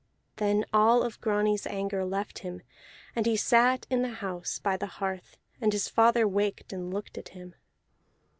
[0.37, 2.63] Then all of Grani's anger left him,
[3.15, 7.19] and he sat in the house by the hearth, and his father waked and looked
[7.19, 7.53] at him.